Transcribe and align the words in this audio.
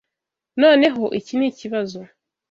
Noneho, 0.61 1.03
iki 1.19 1.33
nikibazo. 1.37 1.99